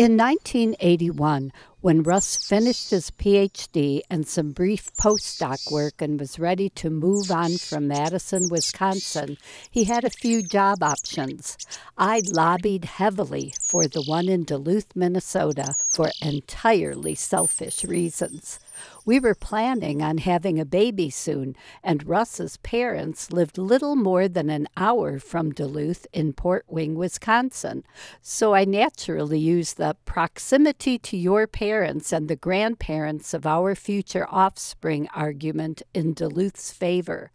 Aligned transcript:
In 0.00 0.16
1981, 0.16 1.52
when 1.80 2.02
Russ 2.02 2.36
finished 2.36 2.90
his 2.90 3.10
PhD 3.10 4.02
and 4.10 4.28
some 4.28 4.50
brief 4.50 4.92
postdoc 4.96 5.72
work 5.72 6.02
and 6.02 6.20
was 6.20 6.38
ready 6.38 6.68
to 6.70 6.90
move 6.90 7.30
on 7.30 7.56
from 7.56 7.88
Madison, 7.88 8.48
Wisconsin, 8.50 9.38
he 9.70 9.84
had 9.84 10.04
a 10.04 10.10
few 10.10 10.42
job 10.42 10.82
options. 10.82 11.56
I 11.96 12.20
lobbied 12.30 12.84
heavily 12.84 13.54
for 13.62 13.86
the 13.86 14.02
one 14.02 14.28
in 14.28 14.44
Duluth, 14.44 14.94
Minnesota, 14.94 15.72
for 15.88 16.10
entirely 16.20 17.14
selfish 17.14 17.82
reasons. 17.82 18.60
We 19.04 19.20
were 19.20 19.34
planning 19.34 20.00
on 20.00 20.18
having 20.18 20.58
a 20.58 20.64
baby 20.64 21.10
soon, 21.10 21.54
and 21.82 22.06
Russ's 22.06 22.56
parents 22.58 23.30
lived 23.30 23.58
little 23.58 23.94
more 23.94 24.26
than 24.26 24.48
an 24.48 24.68
hour 24.74 25.18
from 25.18 25.52
Duluth 25.52 26.06
in 26.14 26.32
Port 26.32 26.64
Wing, 26.66 26.94
Wisconsin. 26.94 27.84
So 28.22 28.54
I 28.54 28.64
naturally 28.64 29.38
used 29.38 29.76
the 29.76 29.96
proximity 30.06 30.98
to 30.98 31.16
your 31.16 31.46
parents 31.46 31.69
and 31.70 32.28
the 32.28 32.36
grandparents 32.36 33.32
of 33.32 33.46
our 33.46 33.74
future 33.74 34.26
offspring 34.28 35.08
argument 35.14 35.82
in 35.94 36.14
Duluth's 36.14 36.72
favor. 36.72 37.30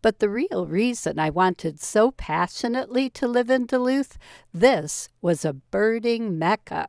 But 0.00 0.20
the 0.20 0.28
real 0.28 0.66
reason 0.66 1.18
I 1.18 1.30
wanted 1.30 1.80
so 1.80 2.12
passionately 2.12 3.10
to 3.10 3.26
live 3.26 3.50
in 3.50 3.66
Duluth, 3.66 4.18
this 4.54 5.08
was 5.20 5.44
a 5.44 5.52
birding 5.52 6.38
mecca. 6.38 6.88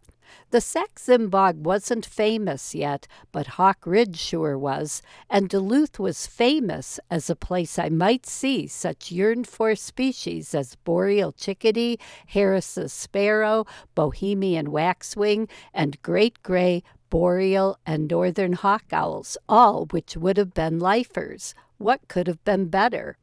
The 0.52 0.62
Sax-Zim 0.62 1.30
Bog 1.30 1.66
wasn't 1.66 2.06
famous 2.06 2.76
yet, 2.76 3.08
but 3.32 3.48
Hawk 3.58 3.86
Ridge 3.86 4.18
sure 4.18 4.58
was, 4.58 5.02
and 5.30 5.50
Duluth 5.50 6.00
was 6.00 6.28
famous 6.28 7.00
as 7.10 7.30
a 7.30 7.36
place 7.36 7.80
I 7.80 7.90
might 7.90 8.26
see 8.26 8.68
such 8.68 9.12
yearned 9.12 9.48
for 9.48 9.76
species 9.76 10.54
as 10.54 10.76
boreal 10.76 11.32
chickadee, 11.32 11.98
Harris's 12.28 12.94
sparrow, 12.94 13.66
Bohemian 13.96 14.72
waxwing, 14.72 15.48
and 15.74 16.02
great 16.02 16.44
gray, 16.44 16.84
boreal, 17.10 17.78
and 17.86 18.10
northern 18.10 18.54
hawk 18.54 18.86
owls, 18.92 19.38
all 19.48 19.86
which 19.88 20.18
would 20.18 20.38
have 20.38 20.54
been 20.54 20.80
lifers. 20.80 21.54
What 21.78 22.08
could 22.08 22.28
have 22.28 22.44
been 22.44 22.70
better? 22.70 23.18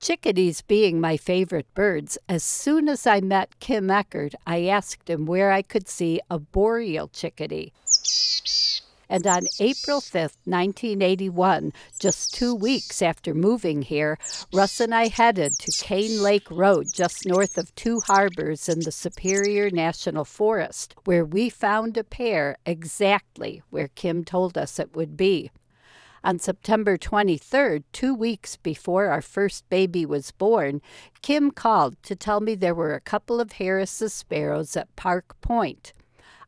Chickadees 0.00 0.60
being 0.62 1.00
my 1.00 1.16
favorite 1.16 1.72
birds, 1.74 2.18
as 2.28 2.44
soon 2.44 2.88
as 2.88 3.06
I 3.06 3.20
met 3.20 3.58
Kim 3.60 3.90
Eckert, 3.90 4.34
I 4.46 4.66
asked 4.66 5.08
him 5.08 5.26
where 5.26 5.50
I 5.50 5.62
could 5.62 5.88
see 5.88 6.20
a 6.30 6.38
boreal 6.38 7.08
chickadee. 7.08 7.72
And 9.08 9.26
on 9.26 9.46
April 9.60 10.00
5th, 10.00 10.36
1981, 10.44 11.72
just 11.98 12.34
two 12.34 12.54
weeks 12.54 13.00
after 13.00 13.34
moving 13.34 13.82
here, 13.82 14.18
Russ 14.52 14.80
and 14.80 14.94
I 14.94 15.08
headed 15.08 15.52
to 15.60 15.84
Cane 15.84 16.22
Lake 16.22 16.50
Road, 16.50 16.88
just 16.92 17.24
north 17.24 17.56
of 17.56 17.74
Two 17.74 18.00
Harbors 18.00 18.68
in 18.68 18.80
the 18.80 18.92
Superior 18.92 19.70
National 19.70 20.24
Forest, 20.24 20.94
where 21.04 21.24
we 21.24 21.48
found 21.48 21.96
a 21.96 22.04
pair 22.04 22.56
exactly 22.66 23.62
where 23.70 23.88
Kim 23.88 24.24
told 24.24 24.58
us 24.58 24.78
it 24.78 24.94
would 24.96 25.16
be. 25.16 25.50
On 26.26 26.40
September 26.40 26.98
23rd, 26.98 27.84
two 27.92 28.12
weeks 28.12 28.56
before 28.56 29.06
our 29.06 29.22
first 29.22 29.68
baby 29.68 30.04
was 30.04 30.32
born, 30.32 30.82
Kim 31.22 31.52
called 31.52 32.02
to 32.02 32.16
tell 32.16 32.40
me 32.40 32.56
there 32.56 32.74
were 32.74 32.94
a 32.94 33.00
couple 33.00 33.40
of 33.40 33.52
Harris's 33.52 34.12
sparrows 34.12 34.76
at 34.76 34.96
Park 34.96 35.40
Point. 35.40 35.92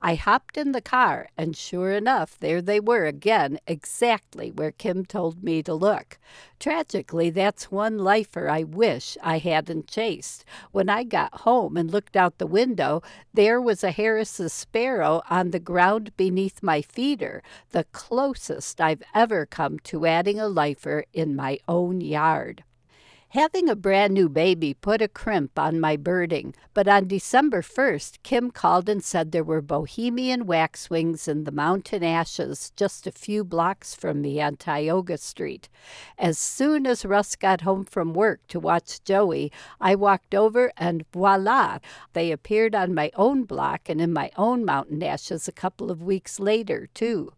I 0.01 0.15
hopped 0.15 0.57
in 0.57 0.71
the 0.71 0.81
car, 0.81 1.29
and 1.37 1.57
sure 1.57 1.91
enough, 1.91 2.39
there 2.39 2.63
they 2.63 2.79
were 2.79 3.07
again, 3.07 3.59
exactly 3.67 4.53
where 4.53 4.71
Kim 4.71 5.05
told 5.05 5.43
me 5.43 5.61
to 5.65 5.75
look. 5.75 6.19
Tragically, 6.61 7.31
that's 7.31 7.73
one 7.73 7.99
lifer 7.99 8.49
I 8.49 8.63
wish 8.63 9.19
I 9.23 9.39
hadn't 9.39 9.89
chased. 9.89 10.45
When 10.71 10.89
I 10.89 11.03
got 11.03 11.41
home 11.41 11.77
and 11.77 11.91
looked 11.91 12.17
out 12.17 12.39
the 12.39 12.47
window, 12.47 13.03
there 13.35 13.61
was 13.61 13.83
a 13.83 13.91
Harris's 13.91 14.53
sparrow 14.53 15.21
on 15.29 15.51
the 15.51 15.59
ground 15.59 16.17
beneath 16.17 16.62
my 16.62 16.81
feeder, 16.81 17.43
the 17.71 17.85
closest 17.91 18.81
I've 18.81 19.03
ever 19.17 19.47
come 19.47 19.81
to 19.81 20.06
adding 20.06 20.39
a 20.39 20.47
lifer 20.47 21.05
in 21.12 21.34
my 21.34 21.59
own 21.67 22.01
yard. 22.01 22.62
Having 23.33 23.69
a 23.69 23.77
brand 23.77 24.15
new 24.15 24.31
baby 24.31 24.72
put 24.72 25.03
a 25.03 25.06
crimp 25.06 25.59
on 25.59 25.78
my 25.78 25.99
birding, 25.99 26.55
but 26.72 26.89
on 26.89 27.06
December 27.06 27.61
1st, 27.61 28.22
Kim 28.22 28.50
called 28.50 28.89
and 28.89 29.05
said 29.05 29.33
there 29.33 29.44
were 29.44 29.61
Bohemian 29.61 30.47
waxwings 30.47 31.28
in 31.28 31.44
the 31.44 31.53
mountain 31.53 32.03
ashes 32.03 32.72
just 32.75 33.06
a 33.06 33.12
few 33.12 33.44
blocks 33.44 33.94
from 33.94 34.22
me 34.22 34.41
on 34.41 34.56
Tioga 34.56 35.19
Street. 35.19 35.69
As 36.16 36.39
soon 36.39 36.87
as 36.87 37.05
Russ 37.05 37.37
got 37.37 37.61
home 37.61 37.84
from 37.84 38.15
work 38.15 38.41
to 38.49 38.59
watch 38.59 39.05
Joey, 39.05 39.53
I 39.78 39.95
walked 39.95 40.34
over 40.34 40.72
and 40.78 41.05
voila, 41.12 41.81
they 42.15 42.33
appeared 42.33 42.75
on 42.75 42.95
my 42.95 43.10
own 43.15 43.45
block 43.45 43.91
and 43.91 44.00
in 44.00 44.15
my 44.15 44.31
own 44.39 44.65
mountain 44.65 45.03
ashes 45.03 45.47
a 45.47 45.53
couple 45.53 45.91
of 45.91 46.03
weeks 46.03 46.41
later, 46.41 46.89
too. 46.95 47.34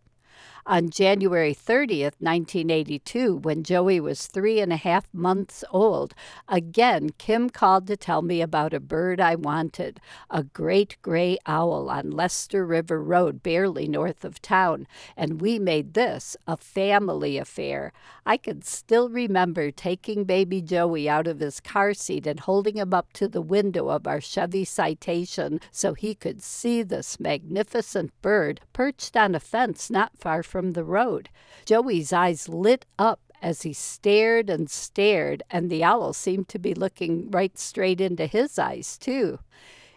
On 0.66 0.90
January 0.90 1.54
30th, 1.54 2.20
1982, 2.20 3.36
when 3.36 3.62
Joey 3.62 3.98
was 3.98 4.26
three 4.26 4.60
and 4.60 4.72
a 4.72 4.76
half 4.76 5.08
months 5.12 5.64
old, 5.70 6.14
again 6.48 7.10
Kim 7.16 7.48
called 7.48 7.86
to 7.86 7.96
tell 7.96 8.20
me 8.20 8.42
about 8.42 8.74
a 8.74 8.80
bird 8.80 9.20
I 9.20 9.36
wanted 9.36 10.00
a 10.28 10.42
great 10.42 10.98
gray 11.00 11.38
owl 11.46 11.88
on 11.88 12.10
Lester 12.10 12.66
River 12.66 13.02
Road, 13.02 13.42
barely 13.42 13.88
north 13.88 14.22
of 14.22 14.42
town, 14.42 14.86
and 15.16 15.40
we 15.40 15.58
made 15.58 15.94
this 15.94 16.36
a 16.46 16.58
family 16.58 17.38
affair. 17.38 17.92
I 18.26 18.36
can 18.36 18.60
still 18.60 19.08
remember 19.08 19.70
taking 19.70 20.24
baby 20.24 20.60
Joey 20.60 21.08
out 21.08 21.26
of 21.26 21.40
his 21.40 21.58
car 21.58 21.94
seat 21.94 22.26
and 22.26 22.38
holding 22.38 22.76
him 22.76 22.92
up 22.92 23.12
to 23.14 23.28
the 23.28 23.40
window 23.40 23.88
of 23.88 24.06
our 24.06 24.20
Chevy 24.20 24.66
Citation 24.66 25.58
so 25.70 25.94
he 25.94 26.14
could 26.14 26.42
see 26.42 26.82
this 26.82 27.18
magnificent 27.18 28.12
bird 28.20 28.60
perched 28.74 29.16
on 29.16 29.34
a 29.34 29.40
fence 29.40 29.90
not 29.90 30.18
far 30.18 30.42
from 30.50 30.72
the 30.72 30.84
road. 30.84 31.28
Joey's 31.64 32.12
eyes 32.12 32.48
lit 32.48 32.84
up 32.98 33.20
as 33.40 33.62
he 33.62 33.72
stared 33.72 34.50
and 34.50 34.68
stared, 34.68 35.42
and 35.50 35.70
the 35.70 35.84
owl 35.84 36.12
seemed 36.12 36.48
to 36.48 36.58
be 36.58 36.74
looking 36.74 37.30
right 37.30 37.56
straight 37.58 38.00
into 38.00 38.26
his 38.26 38.58
eyes, 38.58 38.98
too. 38.98 39.38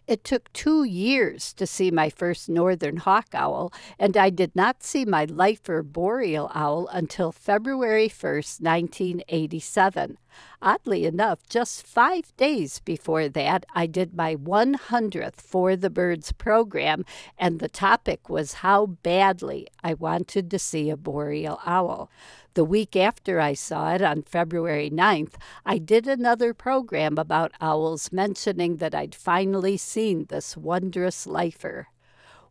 It 0.05 0.23
took 0.23 0.51
two 0.51 0.83
years 0.83 1.53
to 1.53 1.65
see 1.65 1.89
my 1.89 2.09
first 2.09 2.49
northern 2.49 2.97
hawk 2.97 3.27
owl, 3.33 3.71
and 3.97 4.17
I 4.17 4.29
did 4.29 4.53
not 4.55 4.83
see 4.83 5.05
my 5.05 5.25
lifer 5.25 5.81
boreal 5.81 6.51
owl 6.53 6.87
until 6.91 7.31
February 7.31 8.09
1st, 8.09 8.61
1987. 8.61 10.17
Oddly 10.61 11.05
enough, 11.05 11.39
just 11.49 11.85
five 11.85 12.35
days 12.37 12.79
before 12.79 13.29
that, 13.29 13.65
I 13.75 13.85
did 13.85 14.15
my 14.15 14.35
100th 14.35 15.35
For 15.35 15.75
the 15.75 15.89
Birds 15.89 16.31
program, 16.31 17.05
and 17.37 17.59
the 17.59 17.69
topic 17.69 18.29
was 18.29 18.55
how 18.55 18.85
badly 18.85 19.67
I 19.83 19.93
wanted 19.93 20.49
to 20.51 20.59
see 20.59 20.89
a 20.89 20.97
boreal 20.97 21.59
owl. 21.65 22.09
The 22.55 22.63
week 22.63 22.95
after 22.95 23.39
I 23.39 23.53
saw 23.53 23.93
it, 23.93 24.01
on 24.01 24.21
February 24.21 24.89
9th, 24.89 25.33
I 25.65 25.79
did 25.79 26.07
another 26.07 26.53
program 26.53 27.17
about 27.17 27.51
owls, 27.59 28.11
mentioning 28.11 28.77
that 28.77 28.93
I'd 28.93 29.15
finally 29.15 29.75
seen 29.75 30.25
this 30.25 30.55
wondrous 30.55 31.25
lifer. 31.25 31.87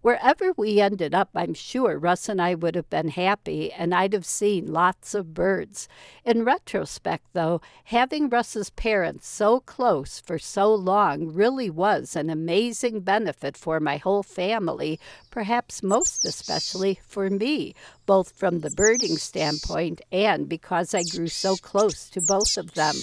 Wherever 0.03 0.53
we 0.57 0.81
ended 0.81 1.15
up, 1.15 1.31
I'm 1.33 1.55
sure 1.55 1.97
Russ 1.97 2.29
and 2.29 2.43
I 2.43 2.57
would 2.57 2.75
have 2.75 2.91
been 2.91 3.11
happy 3.11 3.73
and 3.73 3.95
I'd 3.95 4.15
have 4.15 4.27
seen 4.27 4.73
lots 4.73 5.15
of 5.15 5.33
birds. 5.33 5.89
In 6.25 6.45
retrospect, 6.45 7.25
though, 7.35 7.61
having 7.85 8.29
Russ's 8.29 8.71
parents 8.71 9.29
so 9.29 9.61
close 9.61 10.19
for 10.19 10.41
so 10.41 10.75
long 10.75 11.33
really 11.33 11.71
was 11.71 12.17
an 12.17 12.31
amazing 12.31 13.03
benefit 13.03 13.57
for 13.57 13.79
my 13.79 13.97
whole 13.97 14.25
family, 14.25 14.99
perhaps 15.31 15.85
most 15.85 16.25
especially 16.25 16.99
for 17.07 17.31
me, 17.31 17.73
both 18.05 18.33
from 18.33 18.59
the 18.59 18.71
birding 18.71 19.17
standpoint 19.19 20.01
and 20.11 20.49
because 20.49 20.95
I 20.95 21.05
grew 21.05 21.29
so 21.29 21.55
close 21.55 22.11
to 22.11 22.21
both 22.21 22.57
of 22.57 22.75
them. 22.75 22.97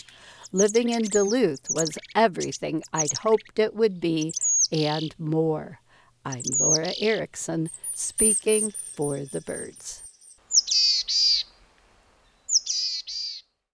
Living 0.52 0.90
in 0.90 1.04
Duluth 1.04 1.68
was 1.70 1.98
everything 2.14 2.84
I'd 2.92 3.20
hoped 3.20 3.58
it 3.58 3.74
would 3.74 4.02
be 4.02 4.34
and 4.70 5.18
more. 5.18 5.80
I'm 6.30 6.44
Laura 6.60 6.94
Erickson, 7.02 7.72
speaking 7.96 8.70
for 8.70 9.22
the 9.22 9.42
birds. 9.42 10.04